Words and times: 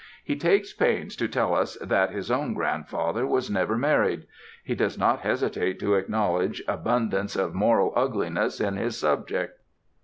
He 0.23 0.35
takes 0.35 0.73
pains 0.73 1.15
to 1.17 1.27
tell 1.27 1.53
us 1.53 1.75
that 1.75 2.09
his 2.09 2.31
own 2.31 2.55
grandfather 2.55 3.27
was 3.27 3.51
never 3.51 3.77
married. 3.77 4.25
He 4.63 4.73
does 4.73 4.97
not 4.97 5.19
hesitate 5.19 5.79
to 5.81 5.93
acknowledge 5.93 6.63
abundance 6.67 7.35
of 7.35 7.53
moral 7.53 7.93
ugliness 7.95 8.59
in 8.59 8.77
his 8.77 8.97
subject. 8.97 9.59